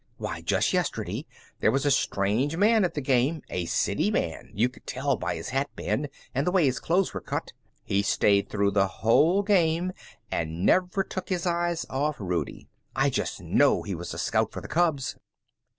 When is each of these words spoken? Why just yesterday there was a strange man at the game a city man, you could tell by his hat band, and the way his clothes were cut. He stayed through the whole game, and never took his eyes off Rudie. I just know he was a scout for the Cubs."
Why 0.17 0.41
just 0.41 0.73
yesterday 0.73 1.27
there 1.59 1.69
was 1.69 1.85
a 1.85 1.91
strange 1.91 2.57
man 2.57 2.83
at 2.83 2.95
the 2.95 3.01
game 3.01 3.43
a 3.51 3.65
city 3.65 4.09
man, 4.09 4.49
you 4.51 4.67
could 4.67 4.87
tell 4.87 5.15
by 5.15 5.35
his 5.35 5.49
hat 5.49 5.69
band, 5.75 6.09
and 6.33 6.47
the 6.47 6.51
way 6.51 6.65
his 6.65 6.79
clothes 6.79 7.13
were 7.13 7.21
cut. 7.21 7.53
He 7.83 8.01
stayed 8.01 8.49
through 8.49 8.71
the 8.71 8.87
whole 8.87 9.43
game, 9.43 9.91
and 10.31 10.65
never 10.65 11.03
took 11.03 11.29
his 11.29 11.45
eyes 11.45 11.85
off 11.87 12.15
Rudie. 12.19 12.67
I 12.95 13.11
just 13.11 13.41
know 13.41 13.83
he 13.83 13.93
was 13.93 14.11
a 14.11 14.17
scout 14.17 14.51
for 14.51 14.61
the 14.61 14.67
Cubs." 14.67 15.17